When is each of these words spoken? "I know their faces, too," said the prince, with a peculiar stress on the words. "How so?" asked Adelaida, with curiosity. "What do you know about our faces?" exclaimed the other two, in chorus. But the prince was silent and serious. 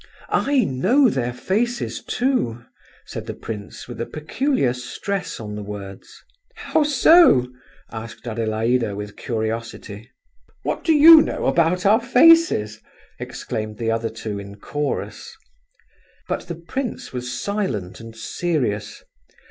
"I 0.29 0.61
know 0.63 1.11
their 1.11 1.31
faces, 1.31 2.01
too," 2.03 2.65
said 3.05 3.27
the 3.27 3.35
prince, 3.35 3.87
with 3.87 4.01
a 4.01 4.07
peculiar 4.07 4.73
stress 4.73 5.39
on 5.39 5.53
the 5.53 5.61
words. 5.61 6.23
"How 6.55 6.81
so?" 6.81 7.51
asked 7.91 8.25
Adelaida, 8.27 8.95
with 8.95 9.15
curiosity. 9.15 10.09
"What 10.63 10.83
do 10.83 10.91
you 10.95 11.21
know 11.21 11.45
about 11.45 11.85
our 11.85 12.01
faces?" 12.01 12.81
exclaimed 13.19 13.77
the 13.77 13.91
other 13.91 14.09
two, 14.09 14.39
in 14.39 14.55
chorus. 14.55 15.37
But 16.27 16.47
the 16.47 16.55
prince 16.55 17.13
was 17.13 17.31
silent 17.39 17.99
and 17.99 18.15
serious. 18.15 19.03